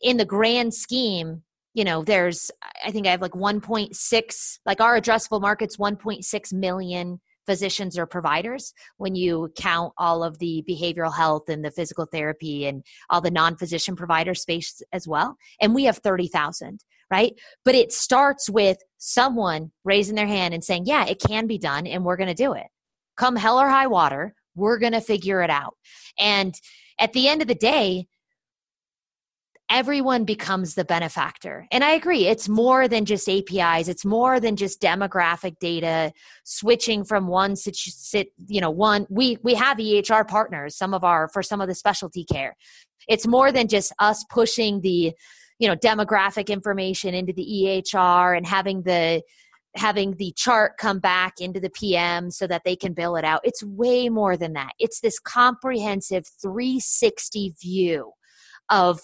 [0.00, 1.42] in the grand scheme,
[1.74, 2.50] you know, there's,
[2.84, 8.72] I think I have like 1.6, like our addressable market's 1.6 million physicians or providers.
[8.98, 13.30] When you count all of the behavioral health and the physical therapy and all the
[13.30, 17.34] non-physician provider space as well and we have 30,000 right?
[17.62, 21.86] But it starts with someone raising their hand and saying yeah it can be done
[21.86, 22.66] and we're going to do it.
[23.16, 25.76] Come hell or high water we're going to figure it out
[26.18, 26.54] and
[26.98, 28.06] at the end of the day
[29.72, 31.66] everyone becomes the benefactor.
[31.72, 36.12] And I agree, it's more than just APIs, it's more than just demographic data
[36.44, 41.26] switching from one sit, you know, one we we have EHR partners, some of our
[41.28, 42.54] for some of the specialty care.
[43.08, 45.12] It's more than just us pushing the
[45.58, 49.22] you know demographic information into the EHR and having the
[49.74, 53.40] having the chart come back into the PM so that they can bill it out.
[53.44, 54.72] It's way more than that.
[54.78, 58.12] It's this comprehensive 360 view
[58.68, 59.00] of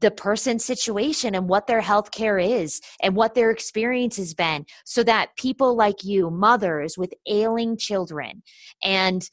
[0.00, 4.66] the person's situation and what their health care is and what their experience has been
[4.84, 8.42] so that people like you mothers with ailing children
[8.84, 9.30] and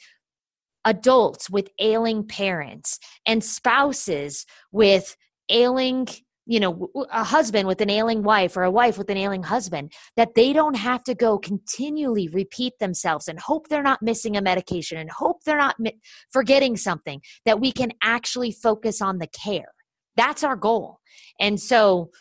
[0.86, 5.16] adults with ailing parents and spouses with
[5.50, 6.08] ailing
[6.46, 9.92] you know a husband with an ailing wife or a wife with an ailing husband
[10.18, 14.42] that they don't have to go continually repeat themselves and hope they're not missing a
[14.42, 16.00] medication and hope they're not mi-
[16.32, 19.74] forgetting something that we can actually focus on the care
[20.16, 21.00] that's our goal.
[21.40, 22.12] And so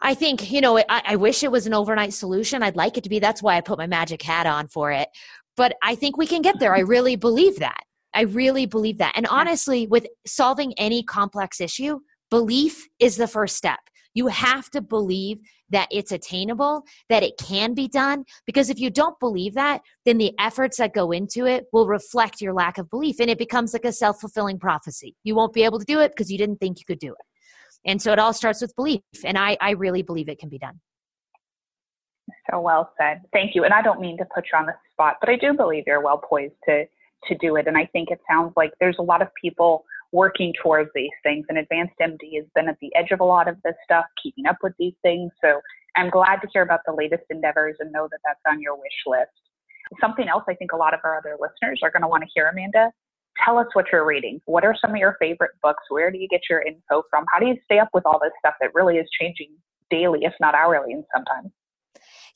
[0.00, 2.62] I think, you know, I, I, wish it was an overnight solution.
[2.62, 3.18] I'd like it to be.
[3.18, 5.08] That's why I put my magic hat on for it.
[5.56, 6.74] But I think we can get there.
[6.74, 7.82] I really believe that.
[8.14, 9.12] I really believe that.
[9.16, 12.00] And honestly, with solving any complex issue,
[12.32, 13.78] belief is the first step.
[14.14, 18.24] You have to believe that it's attainable, that it can be done.
[18.46, 22.40] Because if you don't believe that, then the efforts that go into it will reflect
[22.40, 23.16] your lack of belief.
[23.20, 25.14] And it becomes like a self fulfilling prophecy.
[25.24, 27.26] You won't be able to do it because you didn't think you could do it.
[27.84, 29.02] And so it all starts with belief.
[29.26, 30.80] And I, I really believe it can be done.
[32.50, 33.20] So well said.
[33.34, 33.64] Thank you.
[33.64, 36.02] And I don't mean to put you on the spot, but I do believe you're
[36.02, 36.86] well poised to
[37.28, 37.66] to do it.
[37.66, 41.46] And I think it sounds like there's a lot of people working towards these things.
[41.48, 44.46] And Advanced MD has been at the edge of a lot of this stuff, keeping
[44.46, 45.32] up with these things.
[45.42, 45.60] So
[45.96, 49.02] I'm glad to hear about the latest endeavors and know that that's on your wish
[49.06, 49.32] list.
[50.00, 52.28] Something else I think a lot of our other listeners are going to want to
[52.34, 52.90] hear, Amanda.
[53.44, 54.40] Tell us what you're reading.
[54.44, 55.82] What are some of your favorite books?
[55.88, 57.24] Where do you get your info from?
[57.32, 59.48] How do you stay up with all this stuff that really is changing
[59.90, 61.50] daily, if not hourly, and sometimes?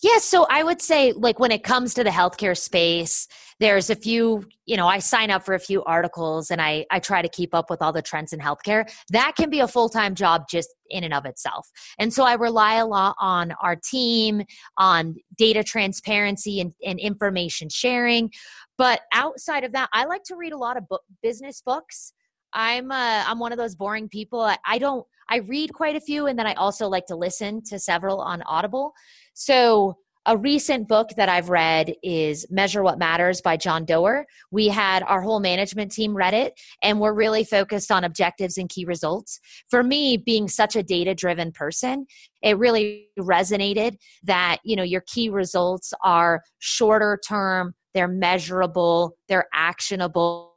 [0.03, 3.29] Yeah, so I would say, like, when it comes to the healthcare space,
[3.59, 6.99] there's a few, you know, I sign up for a few articles and I, I
[6.99, 8.87] try to keep up with all the trends in healthcare.
[9.11, 11.67] That can be a full time job just in and of itself.
[11.99, 14.43] And so I rely a lot on our team,
[14.77, 18.31] on data transparency and, and information sharing.
[18.77, 22.13] But outside of that, I like to read a lot of book, business books.
[22.53, 24.41] I'm uh, I'm one of those boring people.
[24.41, 27.63] I, I don't I read quite a few, and then I also like to listen
[27.65, 28.93] to several on Audible.
[29.39, 34.25] So, a recent book that I've read is Measure What Matters by John Doerr.
[34.51, 38.69] We had our whole management team read it, and we're really focused on objectives and
[38.69, 39.39] key results.
[39.69, 42.07] For me, being such a data driven person,
[42.43, 49.49] it really resonated that you know your key results are shorter term they're measurable they're
[49.55, 50.56] actionable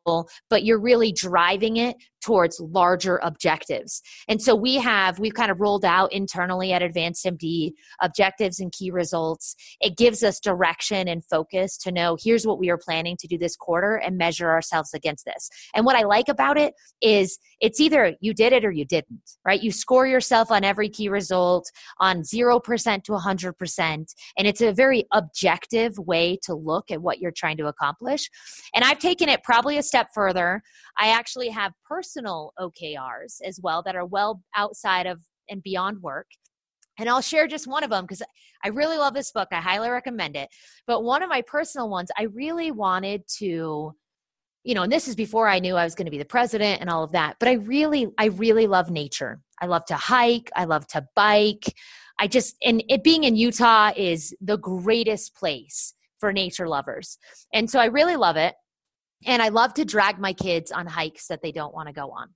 [0.50, 4.02] but you're really driving it towards larger objectives.
[4.28, 7.72] And so we have, we've kind of rolled out internally at Advanced MD
[8.02, 9.56] objectives and key results.
[9.80, 13.38] It gives us direction and focus to know here's what we are planning to do
[13.38, 15.50] this quarter and measure ourselves against this.
[15.74, 19.22] And what I like about it is it's either you did it or you didn't,
[19.45, 19.62] right?
[19.62, 21.70] You score yourself on every key result
[22.00, 24.16] on 0% to 100%.
[24.38, 28.30] And it's a very objective way to look at what you're trying to accomplish.
[28.76, 30.62] And I've taken it probably a step further.
[30.98, 35.20] I actually have personal OKRs as well that are well outside of
[35.50, 36.28] and beyond work.
[37.00, 38.22] And I'll share just one of them because
[38.64, 39.48] I really love this book.
[39.52, 40.50] I highly recommend it.
[40.86, 43.96] But one of my personal ones, I really wanted to,
[44.64, 46.82] you know, and this is before I knew I was going to be the president
[46.82, 47.38] and all of that.
[47.40, 49.40] But I really, I really love nature.
[49.62, 50.52] I love to hike.
[50.56, 51.74] I love to bike.
[52.20, 57.18] I just, and it being in Utah is the greatest place for nature lovers.
[57.54, 58.56] And so I really love it
[59.26, 62.11] and I love to drag my kids on hikes that they don't want to go
[62.11, 62.30] on.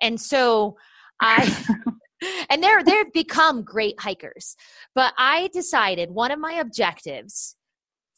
[0.00, 0.76] And so
[1.20, 1.64] I
[2.50, 4.56] and they're they've become great hikers.
[4.94, 7.56] But I decided one of my objectives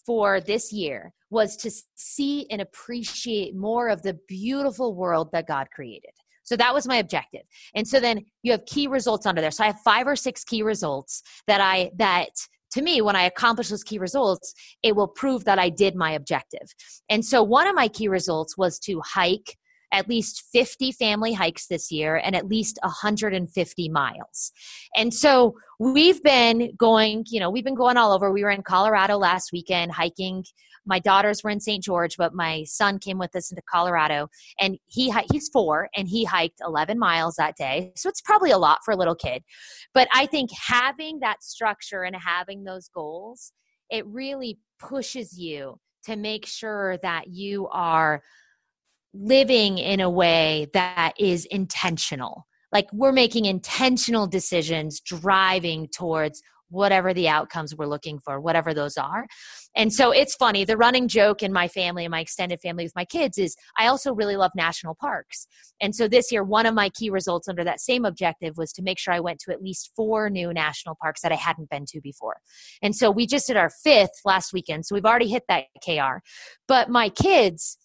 [0.04, 5.68] for this year was to see and appreciate more of the beautiful world that God
[5.74, 6.12] created.
[6.44, 7.42] So that was my objective.
[7.74, 9.50] And so then you have key results under there.
[9.50, 12.30] So I have five or six key results that I that
[12.76, 14.52] to me, when I accomplish those key results,
[14.82, 16.74] it will prove that I did my objective.
[17.08, 19.56] And so one of my key results was to hike
[19.92, 24.52] at least 50 family hikes this year and at least 150 miles.
[24.94, 28.30] And so we've been going, you know, we've been going all over.
[28.30, 30.44] We were in Colorado last weekend hiking.
[30.86, 31.82] My daughters were in St.
[31.82, 34.28] George, but my son came with us into Colorado
[34.60, 37.92] and he he's 4 and he hiked 11 miles that day.
[37.96, 39.42] So it's probably a lot for a little kid.
[39.92, 43.52] But I think having that structure and having those goals,
[43.90, 48.22] it really pushes you to make sure that you are
[49.12, 52.46] living in a way that is intentional.
[52.72, 58.96] Like we're making intentional decisions driving towards whatever the outcomes we're looking for, whatever those
[58.96, 59.26] are.
[59.74, 60.64] And so it's funny.
[60.64, 63.86] The running joke in my family and my extended family with my kids is I
[63.86, 65.46] also really love national parks.
[65.80, 68.82] And so this year, one of my key results under that same objective was to
[68.82, 71.84] make sure I went to at least four new national parks that I hadn't been
[71.88, 72.36] to before.
[72.82, 74.86] And so we just did our fifth last weekend.
[74.86, 76.22] So we've already hit that KR.
[76.66, 77.78] But my kids,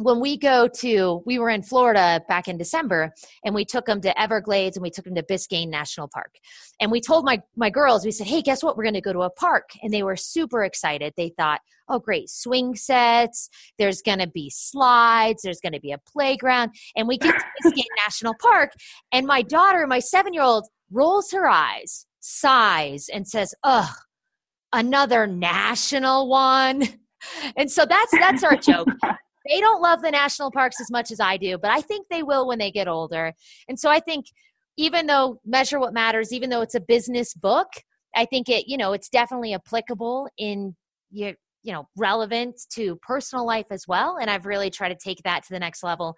[0.00, 3.12] when we go to we were in florida back in december
[3.44, 6.34] and we took them to everglades and we took them to biscayne national park.
[6.80, 8.76] And we told my my girls we said hey guess what?
[8.76, 9.70] We're going to go to a park.
[9.82, 11.14] And they were super excited.
[11.16, 13.48] They thought oh great swing sets
[13.78, 16.70] there's going to be slides there's going to be a playground.
[16.96, 18.72] And we get to biscayne national park
[19.12, 23.94] and my daughter my seven year old rolls her eyes sighs and says ugh
[24.72, 26.82] another national one.
[27.54, 28.88] And so that's that's our joke
[29.50, 32.22] they don't love the national parks as much as I do, but I think they
[32.22, 33.34] will when they get older.
[33.68, 34.26] And so I think
[34.76, 37.66] even though Measure What Matters, even though it's a business book,
[38.14, 40.74] I think it, you know, it's definitely applicable in
[41.10, 45.22] your you know relevant to personal life as well and i've really tried to take
[45.24, 46.16] that to the next level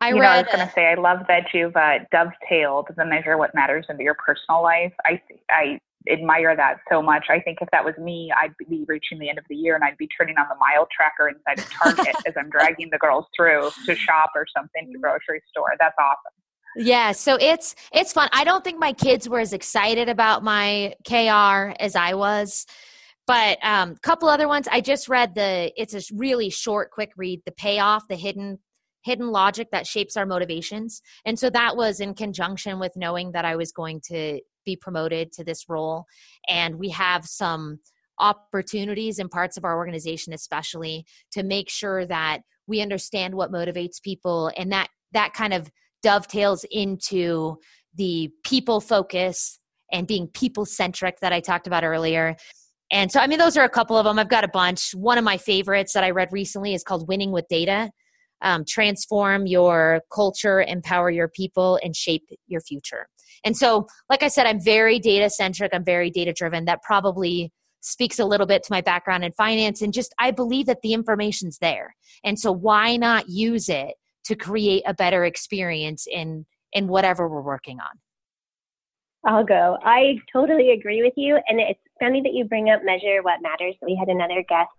[0.00, 0.22] I you read.
[0.22, 3.52] Know, I was going to say, I love that you've uh, dovetailed the measure what
[3.52, 4.92] matters into your personal life.
[5.04, 5.80] I I
[6.10, 7.26] admire that so much.
[7.28, 9.84] I think if that was me, I'd be reaching the end of the year and
[9.84, 13.26] I'd be turning on the mile tracker inside of Target as I'm dragging the girls
[13.36, 15.74] through to shop or something to the grocery store.
[15.78, 16.32] That's awesome.
[16.76, 18.28] Yeah, so it's it's fun.
[18.32, 22.66] I don't think my kids were as excited about my KR as I was.
[23.26, 24.68] But a um, couple other ones.
[24.70, 25.72] I just read the.
[25.76, 27.42] It's a really short, quick read.
[27.44, 28.58] The payoff, the hidden
[29.04, 31.02] hidden logic that shapes our motivations.
[31.24, 35.32] And so that was in conjunction with knowing that I was going to be promoted
[35.32, 36.04] to this role.
[36.46, 37.78] And we have some
[38.20, 44.02] opportunities in parts of our organization, especially to make sure that we understand what motivates
[44.02, 45.70] people and that that kind of
[46.02, 47.56] dovetails into
[47.94, 49.58] the people focus
[49.90, 52.36] and being people centric that I talked about earlier.
[52.92, 54.18] And so, I mean, those are a couple of them.
[54.18, 54.94] I've got a bunch.
[54.94, 57.90] One of my favorites that I read recently is called Winning with Data
[58.42, 63.08] um, transform your culture, empower your people, and shape your future.
[63.44, 66.64] And so, like I said, I'm very data centric, I'm very data driven.
[66.64, 69.82] That probably speaks a little bit to my background in finance.
[69.82, 71.94] And just, I believe that the information's there.
[72.24, 77.42] And so, why not use it to create a better experience in, in whatever we're
[77.42, 77.98] working on?
[79.24, 79.78] I'll go.
[79.82, 81.38] I totally agree with you.
[81.48, 83.74] And it's funny that you bring up Measure What Matters.
[83.82, 84.70] We had another guest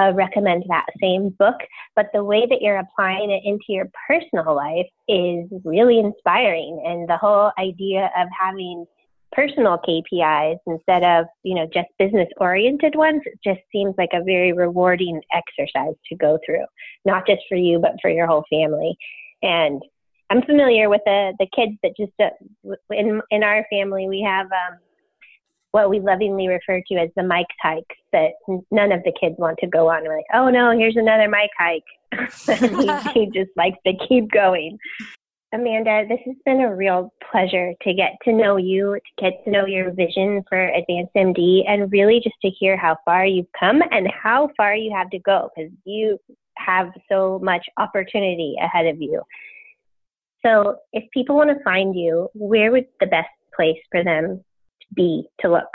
[0.00, 1.56] uh, recommend that same book,
[1.94, 6.82] but the way that you're applying it into your personal life is really inspiring.
[6.84, 8.86] And the whole idea of having
[9.32, 14.52] personal KPIs instead of, you know, just business oriented ones just seems like a very
[14.52, 16.64] rewarding exercise to go through,
[17.04, 18.96] not just for you, but for your whole family.
[19.42, 19.82] And
[20.30, 24.46] I'm familiar with the, the kids that just, uh, in, in our family, we have,
[24.46, 24.78] um,
[25.74, 28.30] what we lovingly refer to as the Mike hikes that
[28.70, 30.04] none of the kids want to go on.
[30.04, 31.82] We're like, oh no, here's another Mike hike.
[32.46, 34.78] he, he just likes to keep going.
[35.52, 39.50] Amanda, this has been a real pleasure to get to know you, to get to
[39.50, 43.82] know your vision for Advanced MD, and really just to hear how far you've come
[43.90, 46.20] and how far you have to go because you
[46.56, 49.20] have so much opportunity ahead of you.
[50.46, 54.44] So, if people want to find you, where would the best place for them
[54.94, 55.68] be to look?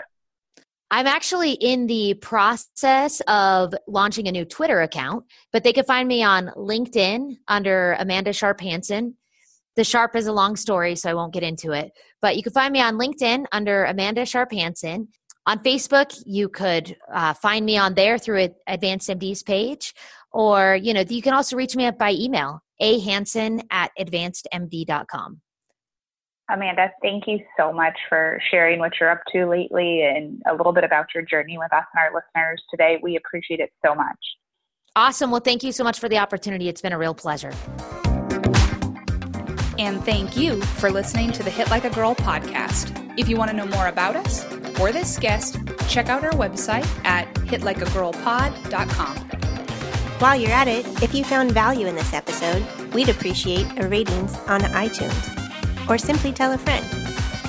[0.91, 6.07] I'm actually in the process of launching a new Twitter account, but they can find
[6.07, 9.15] me on LinkedIn under Amanda Sharp Hansen.
[9.75, 11.91] The Sharp is a long story, so I won't get into it.
[12.21, 15.09] But you can find me on LinkedIn under Amanda Sharp Hansen.
[15.45, 19.93] On Facebook, you could uh, find me on there through Advanced MD's page,
[20.31, 25.41] or you know you can also reach me up by email, a hansen at advancedmd.com.
[26.51, 30.73] Amanda, thank you so much for sharing what you're up to lately and a little
[30.73, 32.99] bit about your journey with us and our listeners today.
[33.01, 34.17] We appreciate it so much.
[34.95, 35.29] Awesome.
[35.29, 36.67] Well, thank you so much for the opportunity.
[36.67, 37.53] It's been a real pleasure.
[39.77, 42.95] And thank you for listening to the Hit Like a Girl podcast.
[43.17, 44.43] If you want to know more about us,
[44.79, 49.17] or this guest, check out our website at hitlikeagirlpod.com.
[50.19, 54.35] While you're at it, if you found value in this episode, we'd appreciate a ratings
[54.47, 55.38] on iTunes.
[55.89, 56.85] Or simply tell a friend.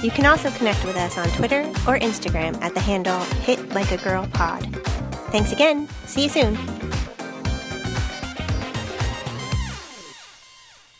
[0.02, 3.92] You can also connect with us on Twitter or Instagram at the handle Hit Like
[3.92, 4.64] a Girl Pod.
[5.30, 5.88] Thanks again.
[6.06, 6.56] See you soon.